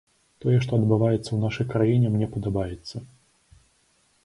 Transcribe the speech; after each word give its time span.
Тое, 0.45 0.53
што 0.65 0.71
адбываецца 0.79 1.21
ў 1.33 1.39
нашай 1.43 1.69
краіне, 1.75 2.07
мне 2.15 2.27
падабаецца. 2.33 3.05